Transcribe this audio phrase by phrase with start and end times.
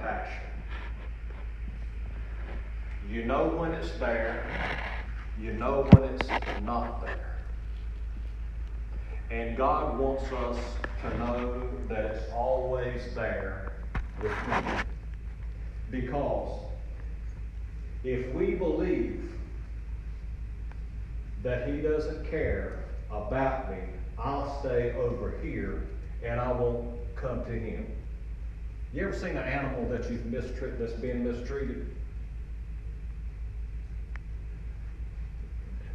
[0.00, 0.42] compassion.
[3.08, 4.44] You know when it's there,
[5.38, 6.28] you know when it's
[6.62, 7.38] not there.
[9.30, 10.58] And God wants us
[11.02, 13.72] to know that it's always there
[14.22, 14.64] with Him.
[15.90, 16.60] Because
[18.04, 19.32] if we believe
[21.42, 23.78] that He doesn't care about me,
[24.18, 25.86] I'll stay over here
[26.22, 27.99] and I won't come to Him.
[28.92, 31.86] You ever seen an animal that you've mistreated that's being mistreated?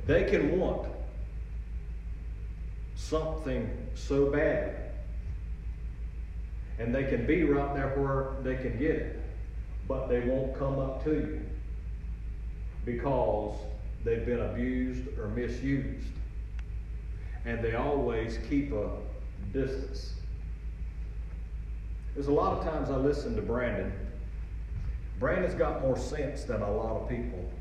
[0.08, 0.88] They can want
[2.96, 4.76] something so bad.
[6.80, 9.22] And they can be right there where they can get it.
[9.88, 11.42] But they won't come up to you
[12.86, 13.58] because
[14.04, 16.08] they've been abused or misused.
[17.46, 18.90] And they always keep a
[19.54, 20.14] distance.
[22.16, 23.92] There's a lot of times I listen to Brandon.
[25.20, 27.52] Brandon's got more sense than a lot of people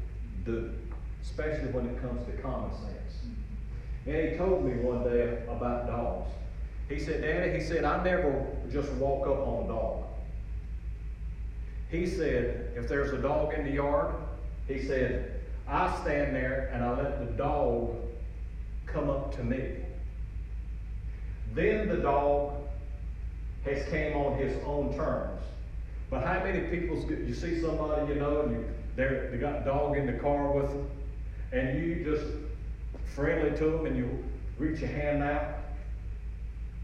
[0.45, 0.71] do,
[1.23, 2.95] especially when it comes to common sense.
[4.07, 6.31] And he told me one day about dogs.
[6.89, 10.05] He said, Daddy, he said, I never just walk up on a dog.
[11.91, 14.15] He said, if there's a dog in the yard,
[14.69, 17.97] he said, I stand there and I let the dog
[18.87, 19.77] come up to me.
[21.55, 22.64] Then the dog
[23.65, 25.41] has came on his own terms.
[26.11, 29.97] But how many people you see somebody you know and you they got a dog
[29.97, 30.89] in the car with them,
[31.53, 32.27] and you just
[33.15, 34.25] friendly to them and you
[34.57, 35.59] reach your hand out,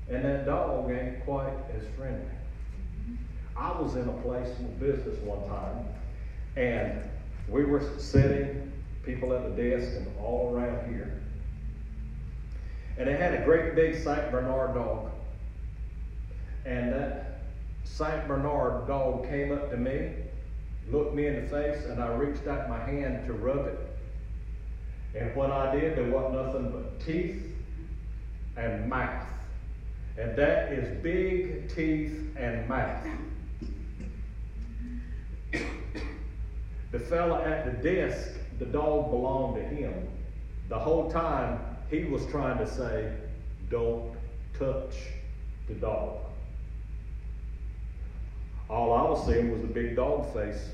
[0.09, 2.27] and that dog ain't quite as friendly.
[3.57, 5.87] I was in a place of business one time,
[6.57, 7.01] and
[7.49, 8.73] we were sitting,
[9.05, 11.23] people at the desk and all around here,
[12.99, 15.13] and they had a great big Saint Bernard dog.
[16.65, 17.41] And that
[17.85, 20.13] Saint Bernard dog came up to me,
[20.91, 23.79] looked me in the face, and I reached out my hand to rub it.
[25.15, 27.43] And when I did, there wasn't nothing but teeth
[28.57, 29.27] and mouth.
[30.19, 33.07] And that is big teeth and mouth.
[36.93, 40.09] The fella at the desk, the dog belonged to him.
[40.69, 43.13] The whole time he was trying to say,
[43.71, 44.15] don't
[44.59, 44.95] touch
[45.69, 46.19] the dog.
[48.71, 50.71] All I was seeing was a big dog face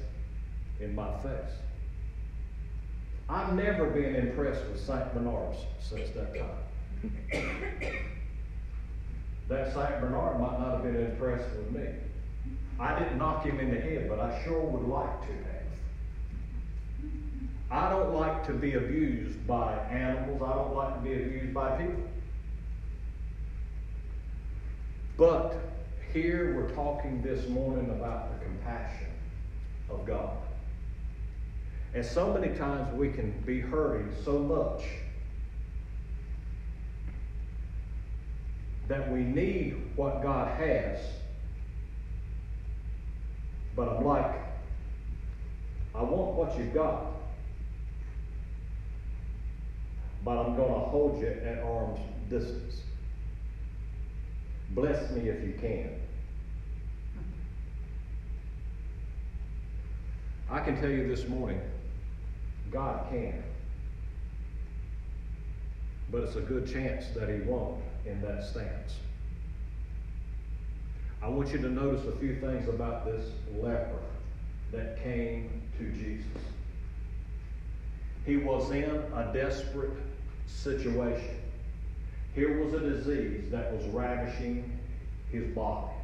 [0.81, 1.55] in my face.
[3.29, 5.15] I've never been impressed with St.
[5.15, 6.51] Bernards since that time.
[9.49, 10.01] that St.
[10.01, 11.89] Bernard might not have been impressed with me.
[12.79, 15.47] I didn't knock him in the head, but I sure would like to have.
[17.71, 20.43] I don't like to be abused by animals.
[20.43, 22.03] I don't like to be abused by people.
[25.17, 25.76] But
[26.17, 29.09] here we're talking this morning about the compassion
[29.91, 30.35] of God.
[31.93, 34.83] And so many times we can be hurting so much
[38.89, 41.01] that we need what God has.
[43.75, 44.41] But I'm like,
[45.95, 47.13] I want what you've got.
[50.25, 52.01] But I'm going to hold you at arm's
[52.31, 52.81] distance.
[54.71, 56.06] Bless me if you can.
[60.51, 61.61] I can tell you this morning,
[62.71, 63.43] God can.
[66.11, 68.95] But it's a good chance that He won't in that stance.
[71.21, 73.99] I want you to notice a few things about this leper
[74.71, 76.27] that came to Jesus.
[78.25, 79.97] He was in a desperate
[80.47, 81.41] situation.
[82.35, 84.79] Here was a disease that was ravishing
[85.33, 85.96] his body.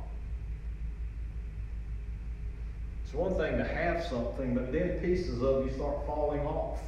[3.12, 6.80] It's one thing to have something, but then pieces of you start falling off.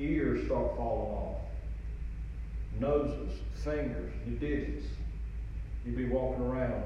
[0.00, 1.36] Ears start falling off.
[2.80, 4.86] Noses, fingers, your digits.
[5.84, 6.82] You'd be walking around.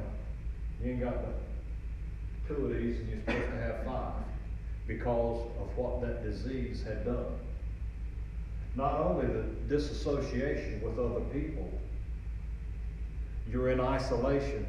[0.83, 4.25] You ain't got the two of these, and you're supposed to have five
[4.89, 7.27] because of what that disease had done.
[8.75, 11.81] Not only the disassociation with other people,
[13.49, 14.67] you're in isolation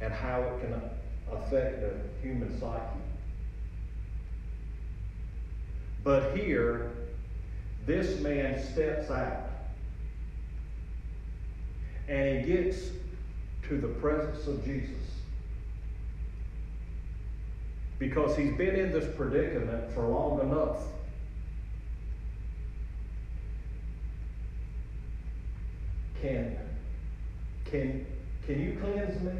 [0.00, 0.80] and how it can
[1.32, 1.92] affect the
[2.22, 2.82] human psyche.
[6.04, 6.92] But here,
[7.86, 9.50] this man steps out
[12.08, 12.90] and he gets
[13.68, 14.94] to the presence of Jesus.
[17.98, 20.78] Because he's been in this predicament for long enough.
[26.22, 26.56] Can,
[27.64, 28.06] can
[28.46, 29.32] Can you cleanse me?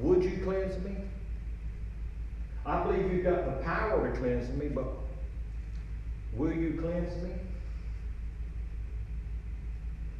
[0.00, 0.96] Would you cleanse me?
[2.64, 4.86] I believe you've got the power to cleanse me, but
[6.34, 7.30] will you cleanse me?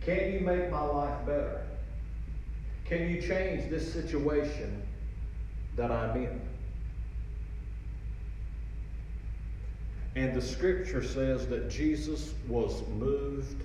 [0.04, 1.64] Can you make my life better?
[2.84, 4.82] Can you change this situation
[5.76, 6.40] that I'm in?
[10.14, 13.62] And the scripture says that Jesus was moved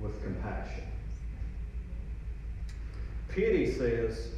[0.00, 0.84] with compassion.
[3.28, 4.28] Pity says,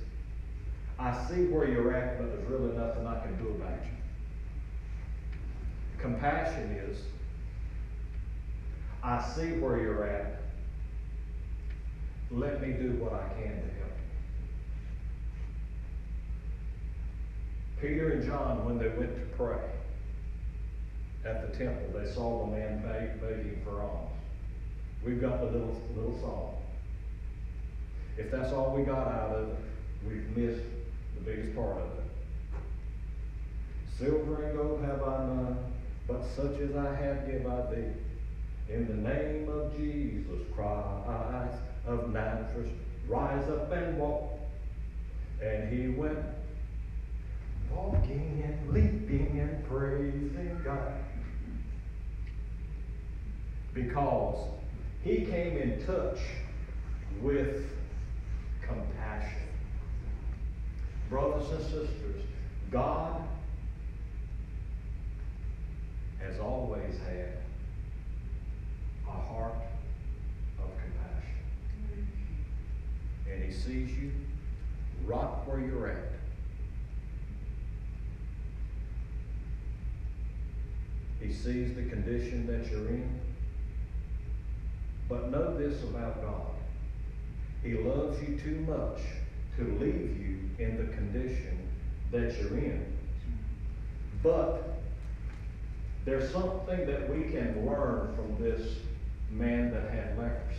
[0.99, 3.91] I see where you're at, but there's really nothing I can do about you.
[5.99, 6.99] Compassion is,
[9.03, 10.43] I see where you're at.
[12.31, 13.97] Let me do what I can to help
[17.81, 17.89] you.
[17.89, 19.71] Peter and John, when they went to pray
[21.25, 24.11] at the temple, they saw the man begging for alms.
[25.05, 26.57] We've got the little, little song.
[28.20, 29.56] If that's all we got out of it,
[30.06, 30.67] we've missed
[31.14, 32.05] the biggest part of it.
[33.99, 35.72] Silver and gold have I none,
[36.06, 37.87] but such as I have give I thee.
[38.69, 41.56] In the name of Jesus Christ
[41.87, 42.69] of Nazareth,
[43.08, 44.38] rise up and walk.
[45.43, 46.19] And he went
[47.75, 50.93] walking and leaping and praising God.
[53.72, 54.46] Because
[55.02, 56.19] he came in touch
[57.22, 57.64] with
[58.75, 59.43] compassion.
[61.08, 62.22] Brothers and sisters,
[62.70, 63.22] God
[66.20, 67.38] has always had
[69.08, 69.55] a heart
[70.58, 72.06] of compassion.
[73.31, 74.12] And He sees you
[75.05, 76.11] right where you're at.
[81.20, 83.20] He sees the condition that you're in.
[85.08, 86.60] But know this about God.
[87.62, 89.01] He loves you too much
[89.57, 91.69] to leave you in the condition
[92.11, 92.87] that you're in.
[94.23, 94.81] But
[96.05, 98.79] there's something that we can learn from this
[99.31, 100.57] man that had leprosy.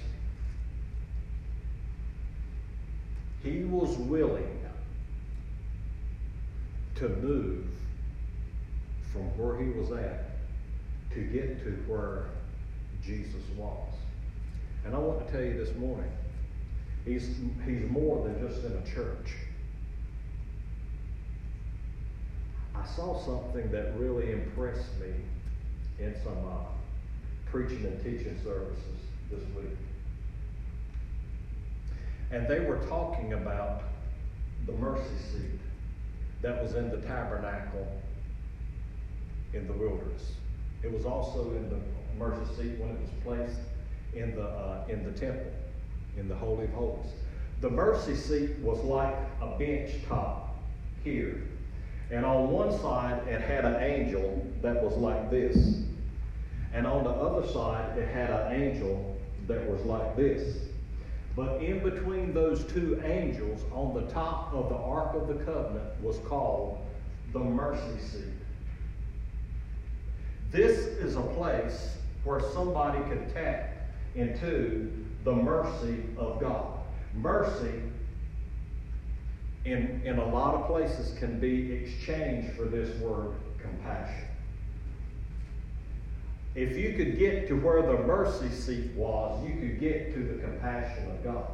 [3.43, 4.59] He was willing
[6.95, 7.65] to move
[9.11, 10.37] from where he was at
[11.13, 12.25] to get to where
[13.03, 13.89] Jesus was.
[14.85, 16.11] And I want to tell you this morning,
[17.05, 19.33] he's, he's more than just in a church.
[22.75, 25.13] I saw something that really impressed me
[25.99, 26.65] in some uh,
[27.45, 28.99] preaching and teaching services
[29.29, 29.77] this week.
[32.31, 33.83] And they were talking about
[34.65, 35.59] the mercy seat
[36.41, 38.01] that was in the tabernacle
[39.53, 40.31] in the wilderness.
[40.81, 41.79] It was also in the
[42.17, 43.59] mercy seat when it was placed
[44.15, 45.51] in the, uh, in the temple,
[46.17, 47.11] in the Holy of Holies.
[47.61, 50.57] The mercy seat was like a bench top
[51.03, 51.43] here.
[52.09, 55.83] And on one side, it had an angel that was like this.
[56.73, 59.17] And on the other side, it had an angel
[59.47, 60.57] that was like this.
[61.35, 66.01] But in between those two angels, on the top of the Ark of the Covenant,
[66.01, 66.85] was called
[67.31, 68.23] the mercy seat.
[70.51, 74.91] This is a place where somebody could tap into
[75.23, 76.79] the mercy of God.
[77.13, 77.81] Mercy,
[79.65, 84.25] in, in a lot of places, can be exchanged for this word compassion.
[86.55, 90.41] If you could get to where the mercy seat was, you could get to the
[90.41, 91.47] compassion of God.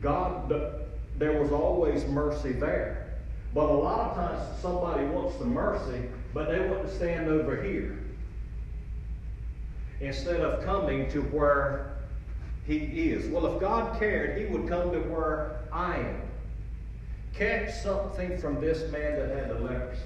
[0.00, 0.52] God,
[1.18, 3.14] there was always mercy there.
[3.54, 6.02] But a lot of times somebody wants the mercy,
[6.34, 8.05] but they want to stand over here
[10.00, 11.96] instead of coming to where
[12.66, 13.28] he is.
[13.28, 16.22] Well, if God cared, he would come to where I am.
[17.32, 20.02] Catch something from this man that had the leprosy.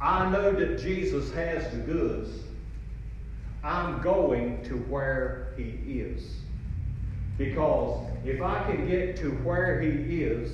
[0.00, 2.30] I know that Jesus has the goods.
[3.62, 6.36] I'm going to where he is.
[7.38, 10.52] Because if I can get to where he is,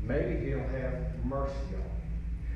[0.00, 2.01] maybe he'll have mercy on me.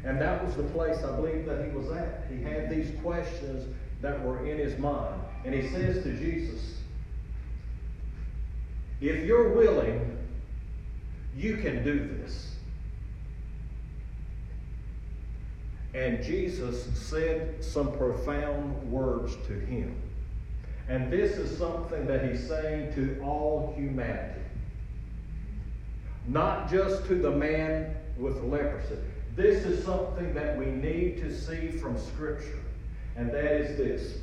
[0.06, 2.26] And that was the place I believe that he was at.
[2.30, 3.66] He had these questions
[4.00, 5.20] that were in his mind.
[5.44, 6.76] And he says to Jesus,
[9.00, 10.16] If you're willing,
[11.36, 12.54] you can do this.
[15.92, 20.00] And Jesus said some profound words to him.
[20.88, 24.40] And this is something that he's saying to all humanity.
[26.28, 28.98] Not just to the man with leprosy.
[29.36, 32.58] This is something that we need to see from Scripture,
[33.16, 34.18] and that is this.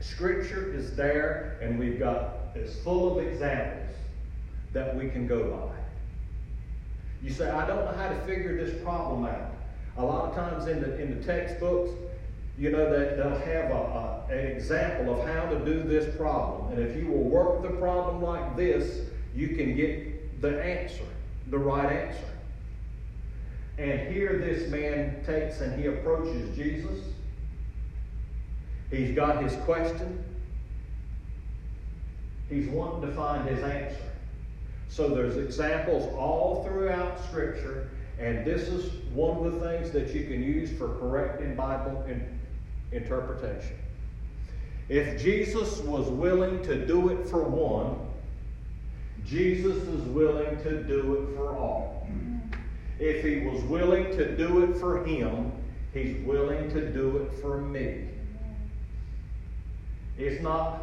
[0.00, 3.96] Scripture is there, and we've got, it's full of examples
[4.74, 5.74] that we can go by.
[7.22, 9.52] You say, I don't know how to figure this problem out.
[9.96, 11.92] A lot of times in the, in the textbooks,
[12.58, 16.72] you know, that they'll have a, a, an example of how to do this problem.
[16.72, 21.04] And if you will work the problem like this, you can get the answer,
[21.48, 22.31] the right answer.
[23.78, 26.98] And here this man takes and he approaches Jesus.
[28.90, 30.22] He's got his question.
[32.50, 34.12] He's wanting to find his answer.
[34.88, 37.88] So there's examples all throughout Scripture,
[38.18, 42.38] and this is one of the things that you can use for correcting Bible in,
[42.92, 43.76] interpretation.
[44.90, 47.96] If Jesus was willing to do it for one,
[49.24, 51.91] Jesus is willing to do it for all.
[53.02, 55.50] If he was willing to do it for him,
[55.92, 58.04] he's willing to do it for me.
[60.16, 60.82] It's not,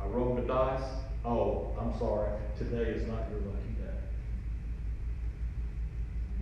[0.00, 0.88] I rolled the dice.
[1.24, 2.30] Oh, I'm sorry.
[2.56, 3.98] Today is not your lucky day.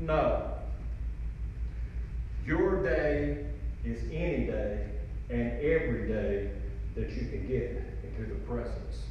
[0.00, 0.58] No.
[2.44, 3.46] Your day
[3.86, 4.88] is any day
[5.30, 6.50] and every day
[6.96, 9.04] that you can get into the presence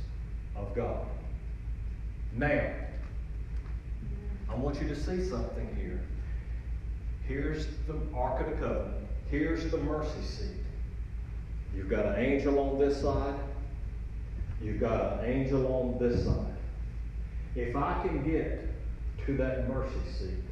[0.56, 1.08] of God.
[2.38, 4.52] Now, mm-hmm.
[4.52, 6.02] I want you to see something here.
[7.28, 9.08] Here's the Ark of the Covenant.
[9.30, 10.64] Here's the mercy seat.
[11.76, 13.36] You've got an angel on this side.
[14.62, 16.54] You've got an angel on this side.
[17.56, 18.70] If I can get
[19.26, 20.44] to that mercy seat,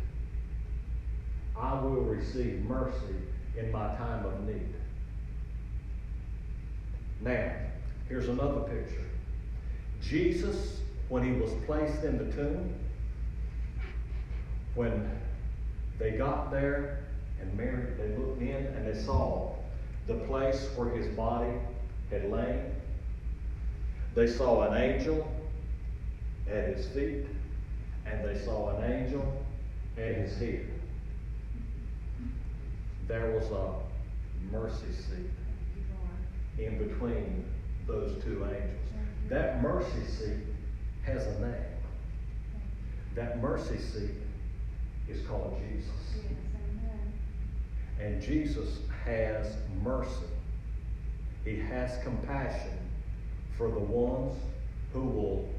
[1.55, 3.15] I will receive mercy
[3.57, 4.73] in my time of need.
[7.21, 7.51] Now,
[8.09, 9.05] here's another picture.
[10.01, 12.73] Jesus, when he was placed in the tomb,
[14.73, 15.09] when
[15.99, 17.05] they got there
[17.39, 19.55] and Mary, they looked in and they saw
[20.07, 21.53] the place where his body
[22.09, 22.75] had lain.
[24.13, 25.29] They saw an angel
[26.49, 27.25] at his feet,
[28.05, 29.45] and they saw an angel
[29.97, 30.69] at his head.
[33.07, 33.73] There was a
[34.51, 35.29] mercy seat
[36.63, 37.45] in between
[37.87, 38.79] those two angels.
[39.27, 40.54] That mercy seat
[41.05, 41.53] has a name.
[43.15, 44.15] That mercy seat
[45.07, 46.25] is called Jesus.
[47.99, 50.09] And Jesus has mercy.
[51.43, 52.77] He has compassion
[53.57, 54.37] for the ones
[54.91, 55.49] who will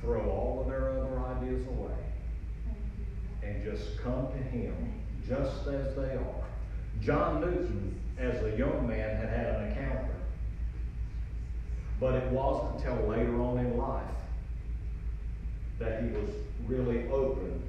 [0.00, 1.94] throw all of their other ideas away
[3.42, 4.74] and just come to Him
[5.26, 6.44] just as they are.
[7.00, 10.14] John Newton, as a young man, had had an encounter.
[12.00, 14.04] But it wasn't until later on in life
[15.78, 16.30] that he was
[16.66, 17.62] really open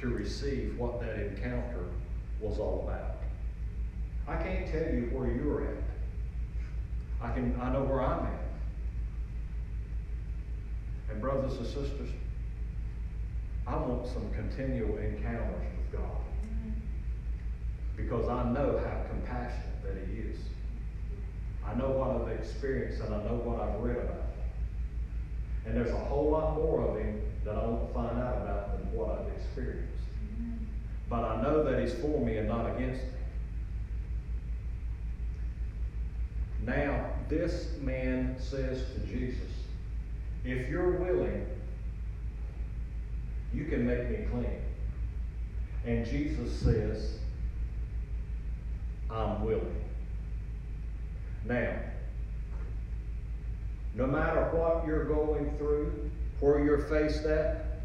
[0.00, 1.84] to receive what that encounter
[2.40, 3.16] was all about.
[4.28, 5.82] I can't tell you where you're at.
[7.22, 8.42] I can I know where I'm at.
[11.10, 12.10] And brothers and sisters,
[13.66, 16.20] I want some continual encounters with God.
[17.96, 20.38] Because I know how compassionate that He is.
[21.68, 24.26] I know what I've experienced and I know what I've read about.
[25.66, 28.78] And there's a whole lot more of Him that I want to find out about
[28.78, 29.92] than what I've experienced.
[31.08, 33.10] But I know that He's for me and not against me.
[36.64, 39.50] Now, this man says to Jesus,
[40.44, 41.46] If you're willing,
[43.52, 44.62] you can make me clean.
[45.84, 47.18] And Jesus says,
[49.08, 49.85] I'm willing.
[51.46, 51.76] Now,
[53.94, 56.10] no matter what you're going through,
[56.40, 57.82] where you're faced at,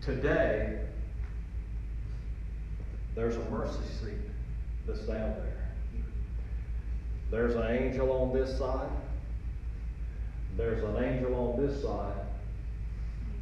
[0.00, 0.80] today,
[3.14, 4.30] there's a mercy seat
[4.86, 5.70] that's down there.
[7.30, 8.88] There's an angel on this side.
[10.56, 12.14] There's an angel on this side.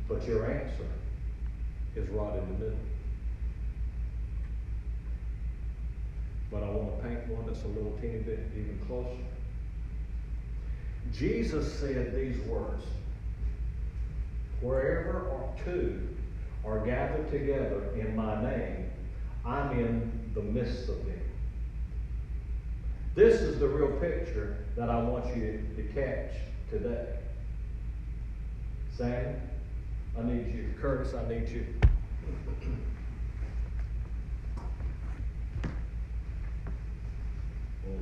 [0.09, 0.87] But your answer
[1.95, 2.79] is right in the middle.
[6.51, 9.34] But I want to paint one that's a little teeny bit even closer.
[11.13, 12.85] Jesus said these words
[14.61, 15.25] Wherever
[15.65, 16.09] two
[16.65, 18.91] are gathered together in my name,
[19.45, 21.21] I'm in the midst of them.
[23.15, 26.33] This is the real picture that I want you to catch
[26.71, 27.19] today.
[28.97, 29.37] Sam,
[30.19, 30.75] I need you.
[30.81, 31.67] Curtis, I need you.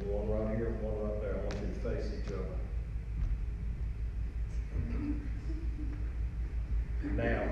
[0.07, 1.35] One right here, one right there.
[1.35, 2.62] I want you to face each other.
[7.03, 7.49] Now,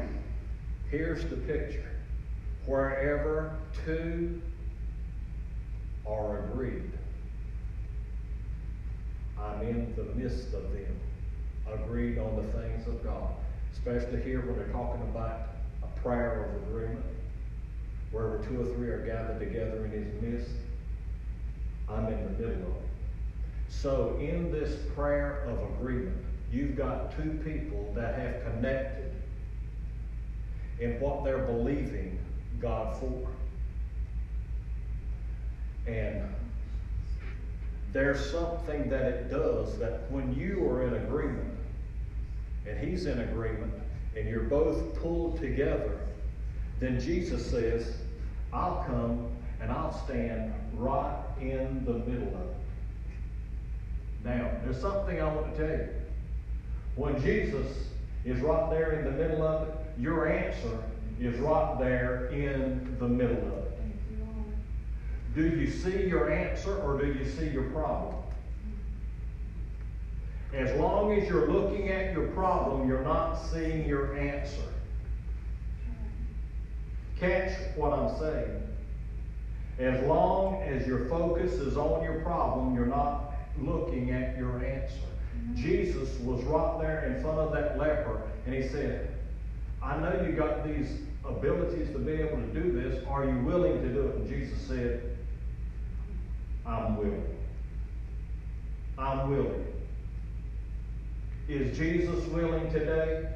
[0.90, 1.88] here's the picture.
[2.66, 4.40] Wherever two
[6.06, 6.90] are agreed,
[9.38, 11.00] I'm in the midst of them,
[11.72, 13.34] agreed on the things of God.
[13.72, 15.48] Especially here when they're talking about
[15.82, 17.04] a prayer of agreement.
[18.12, 20.50] Wherever two or three are gathered together in his midst,
[21.88, 22.88] I'm in the middle of it.
[23.68, 26.16] So in this prayer of agreement,
[26.52, 29.12] you've got two people that have connected
[30.80, 32.18] in what they're believing
[32.60, 33.28] God for.
[35.86, 36.22] And
[37.92, 41.54] there's something that it does that when you are in agreement,
[42.66, 43.72] and he's in agreement,
[44.16, 45.98] and you're both pulled together,
[46.78, 47.96] then Jesus says,
[48.52, 52.56] I'll come and I'll stand right in the middle of it.
[54.24, 55.88] Now, there's something I want to tell you.
[56.96, 57.66] When Jesus
[58.24, 60.82] is right there in the middle of it, your answer
[61.20, 63.70] is right there in the middle of it.
[65.34, 68.16] Do you see your answer or do you see your problem?
[70.52, 74.62] As long as you're looking at your problem, you're not seeing your answer.
[77.20, 78.62] Catch what I'm saying.
[79.78, 84.94] As long as your focus is on your problem, you're not looking at your answer.
[85.36, 85.62] Mm-hmm.
[85.62, 89.14] Jesus was right there in front of that leper, and he said,
[89.82, 93.04] I know you got these abilities to be able to do this.
[93.06, 94.16] Are you willing to do it?
[94.16, 95.16] And Jesus said,
[96.66, 97.36] I'm willing.
[98.98, 99.66] I'm willing.
[101.48, 103.28] Is Jesus willing today?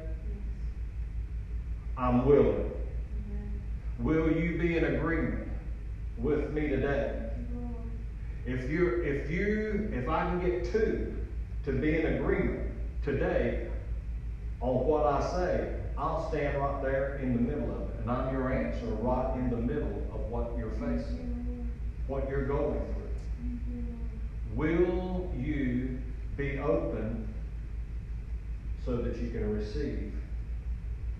[1.97, 2.71] I'm willing.
[3.99, 5.47] Will you be in agreement
[6.17, 7.29] with me today?
[8.45, 11.15] If you if you if I can get two
[11.63, 12.71] to be in agreement
[13.03, 13.69] today
[14.59, 17.99] on what I say, I'll stand right there in the middle of it.
[18.01, 21.69] And I'm your answer right in the middle of what you're facing,
[22.07, 23.05] what you're going through.
[24.55, 25.97] Will you
[26.37, 27.27] be open
[28.83, 30.13] so that you can receive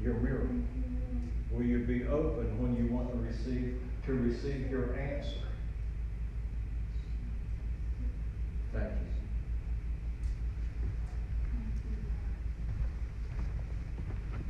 [0.02, 0.56] your miracle?
[1.52, 5.32] Will you be open when you want to receive to receive your answer?
[8.73, 9.14] Thank you.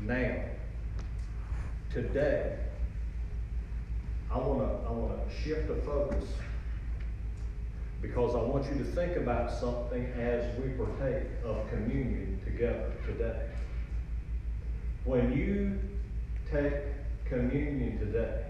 [0.06, 0.36] Now,
[1.92, 2.60] today,
[4.32, 6.26] I want to I want to shift the focus
[8.04, 13.48] because I want you to think about something as we partake of communion together today.
[15.06, 15.80] When you
[16.52, 16.84] take
[17.28, 18.44] communion today,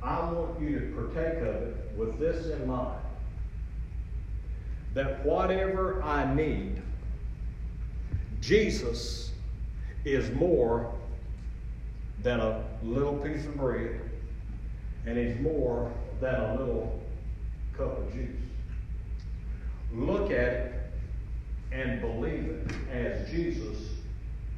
[0.00, 3.02] I want you to partake of it with this in mind
[4.94, 6.80] that whatever I need,
[8.40, 9.26] Jesus
[10.06, 10.94] is more
[12.22, 14.00] than a little piece of bread,
[15.04, 17.02] and he's more than a little
[17.76, 18.30] cup of juice.
[19.92, 20.72] Look at it
[21.72, 23.78] and believe it as Jesus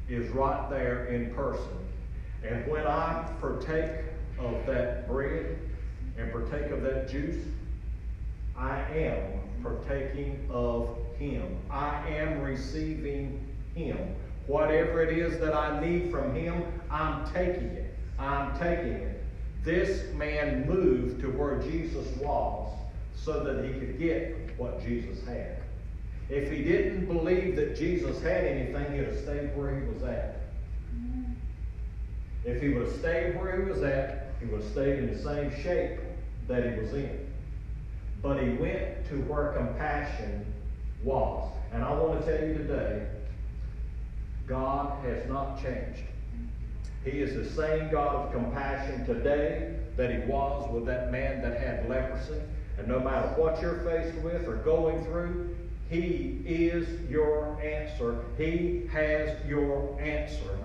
[0.07, 1.77] is right there in person.
[2.47, 4.03] And when I partake
[4.37, 5.57] of that bread
[6.17, 7.43] and partake of that juice,
[8.55, 11.57] I am partaking of Him.
[11.71, 14.15] I am receiving Him.
[14.49, 17.95] Whatever it is that I need from him, I'm taking it.
[18.17, 19.23] I'm taking it.
[19.63, 22.73] This man moved to where Jesus was
[23.15, 25.57] so that he could get what Jesus had.
[26.29, 30.41] If he didn't believe that Jesus had anything, he'd have stayed where he was at.
[32.43, 35.21] If he would have stayed where he was at, he would have stayed in the
[35.21, 35.99] same shape
[36.47, 37.31] that he was in.
[38.23, 40.43] But he went to where compassion
[41.03, 41.51] was.
[41.71, 43.05] And I want to tell you today,
[44.49, 46.01] God has not changed.
[47.05, 51.61] He is the same God of compassion today that he was with that man that
[51.61, 52.41] had leprosy.
[52.79, 55.55] And no matter what you're faced with or going through,
[55.89, 58.23] he is your answer.
[58.37, 60.57] He has your answer.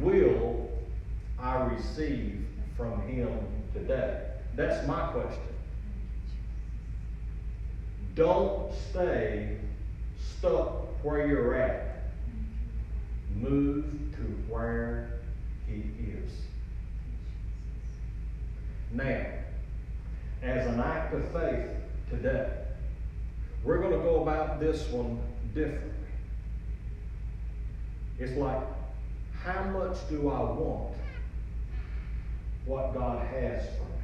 [0.00, 0.70] Will
[1.38, 3.38] I receive from him
[3.74, 4.24] today?
[4.56, 5.42] That's my question.
[8.14, 9.58] Don't stay
[10.18, 11.87] stuck where you're at
[13.40, 14.22] move to
[14.52, 15.20] where
[15.66, 16.32] he is.
[18.92, 19.26] Now,
[20.42, 21.68] as an act of faith
[22.10, 22.50] today,
[23.64, 25.20] we're going to go about this one
[25.54, 25.92] differently.
[28.18, 28.62] It's like,
[29.42, 30.94] how much do I want
[32.66, 33.98] what God has for me?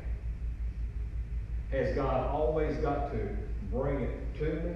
[1.71, 3.37] Has God always got to
[3.71, 4.75] bring it to me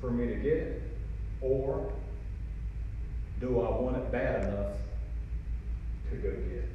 [0.00, 0.82] for me to get it?
[1.40, 1.92] Or
[3.42, 4.76] do I want it bad enough
[6.10, 6.70] to go get it.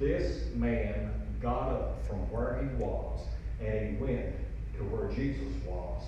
[0.00, 3.20] This man got up from where he was
[3.60, 4.34] and he went
[4.78, 6.02] to where Jesus was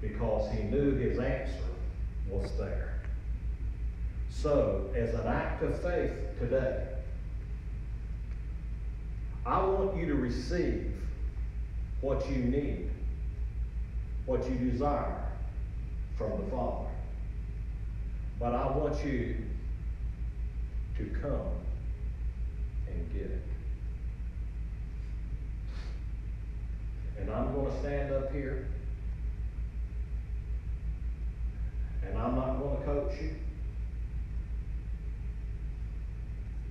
[0.00, 1.52] because he knew his answer
[2.30, 3.02] was there.
[4.30, 6.86] So, as an act of faith today,
[9.44, 10.90] I want you to receive
[12.00, 12.90] what you need,
[14.24, 15.28] what you desire
[16.16, 16.86] from the Father.
[18.40, 19.36] But I want you
[20.96, 21.52] to come
[22.88, 23.42] and get it.
[27.18, 28.66] And I'm going to stand up here.
[32.02, 33.34] And I'm not going to coach you.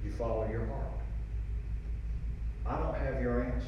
[0.03, 0.87] You follow your heart.
[2.65, 3.67] I don't have your answer.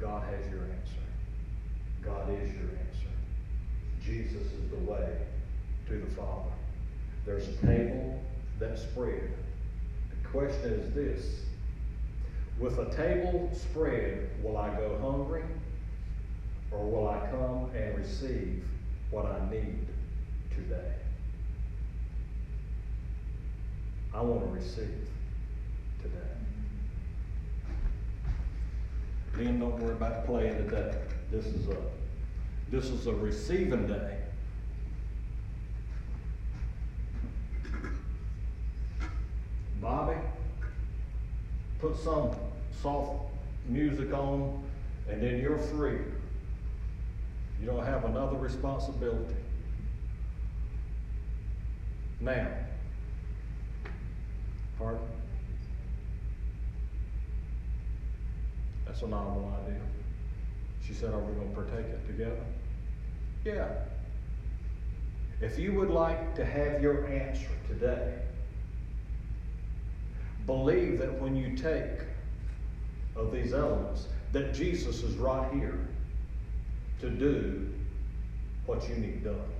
[0.00, 1.02] God has your answer.
[2.02, 2.91] God is your answer.
[4.04, 5.16] Jesus is the way
[5.88, 6.50] to the Father.
[7.24, 8.20] There's a table
[8.58, 9.30] that's spread.
[10.10, 11.40] The question is this
[12.58, 15.44] With a table spread, will I go hungry
[16.70, 18.64] or will I come and receive
[19.10, 19.86] what I need
[20.50, 20.94] today?
[24.14, 25.08] I want to receive
[26.02, 26.18] today.
[29.34, 30.94] Then don't worry about playing today.
[31.30, 31.76] This is a
[32.72, 34.16] this is a receiving day.
[39.78, 40.16] Bobby,
[41.80, 42.30] put some
[42.80, 43.30] soft
[43.68, 44.64] music on,
[45.06, 45.98] and then you're free.
[47.60, 49.34] You don't have another responsibility.
[52.20, 52.48] Now,
[54.78, 55.02] pardon?
[58.86, 59.80] That's a novel idea.
[60.86, 62.44] She said, Are we going to partake it together?
[63.44, 63.68] Yeah.
[65.40, 68.14] If you would like to have your answer today,
[70.46, 72.06] believe that when you take
[73.16, 75.86] of these elements, that Jesus is right here
[77.00, 77.72] to do
[78.66, 79.51] what you need done.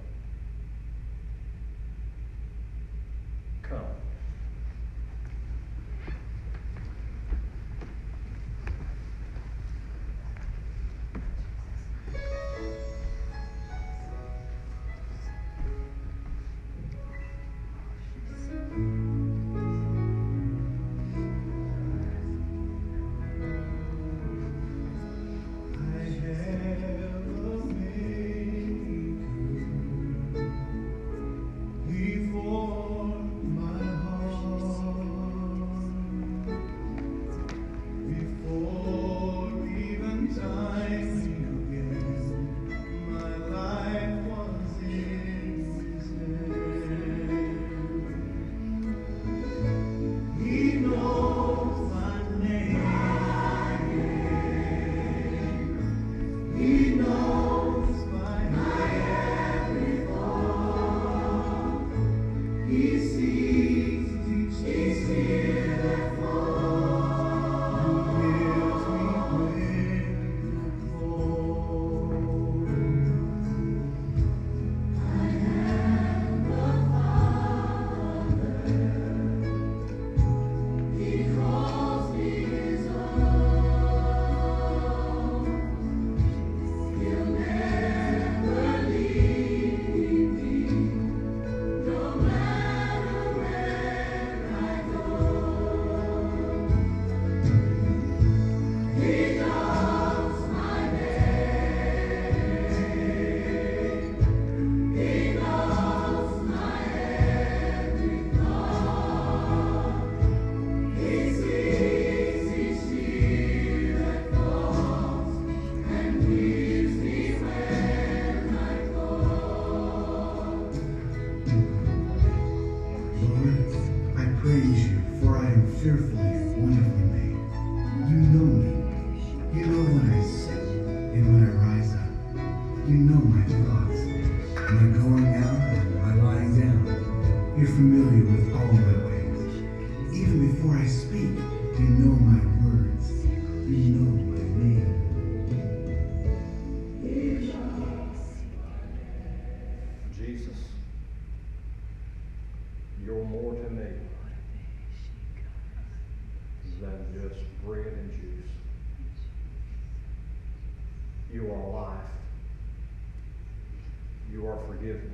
[164.83, 165.13] forgiveness,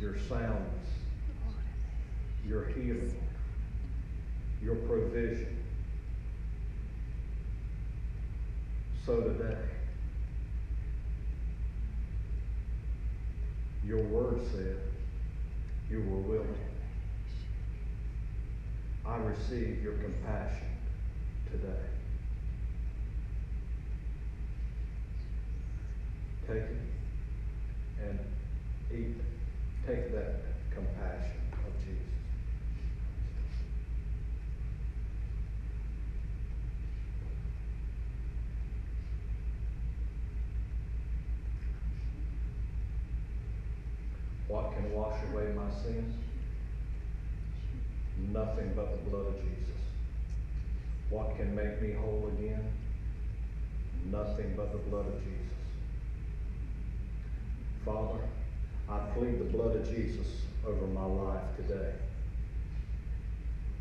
[0.00, 0.88] your soundness,
[2.46, 3.14] your healing,
[4.62, 5.58] your provision.
[9.04, 9.58] So today,
[13.84, 14.78] your word said
[15.90, 16.56] you were willing.
[19.04, 20.68] I receive your compassion
[21.50, 21.68] today.
[26.46, 26.91] Take it
[28.94, 29.16] eat.
[29.86, 30.42] Take that
[30.74, 31.98] compassion of Jesus.
[44.48, 46.14] What can wash away my sins?
[48.32, 49.80] Nothing but the blood of Jesus.
[51.10, 52.72] What can make me whole again?
[54.10, 55.52] Nothing but the blood of Jesus.
[57.84, 58.20] Father,
[58.92, 60.26] I plead the blood of Jesus
[60.66, 61.92] over my life today.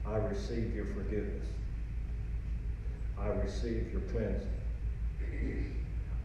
[0.07, 1.47] I receive your forgiveness.
[3.19, 4.47] I receive your cleansing.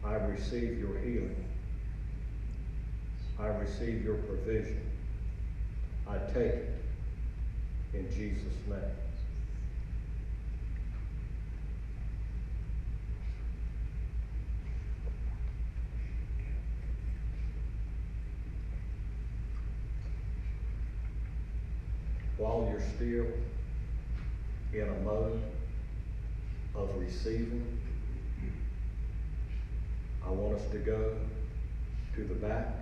[0.05, 1.43] I receive your healing.
[3.37, 4.81] I receive your provision.
[6.07, 6.75] I take it
[7.93, 9.06] in Jesus' name.
[22.37, 23.25] While you're still
[24.73, 25.41] in a mode
[26.75, 27.79] of receiving,
[30.23, 31.15] I want us to go
[32.15, 32.75] to the back.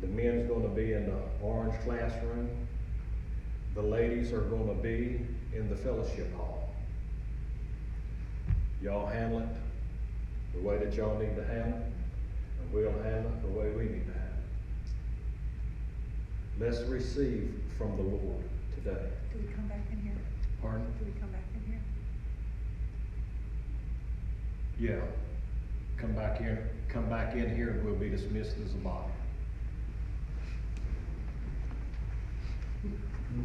[0.00, 2.48] The men's going to be in the orange classroom.
[3.74, 6.70] The ladies are going to be in the fellowship hall.
[8.80, 9.48] Y'all handle it
[10.54, 11.92] the way that y'all need to handle it,
[12.60, 14.17] and we'll handle it the way we need to handle it.
[16.60, 18.44] Let's receive from the Lord
[18.74, 19.10] today.
[19.32, 20.16] Do we come back in here?
[20.60, 20.86] Pardon?
[20.98, 21.80] Do we come back in here?
[24.80, 25.04] Yeah.
[25.98, 29.12] Come back here, come back in here and we'll be dismissed as a body.
[32.86, 33.42] Mm-hmm.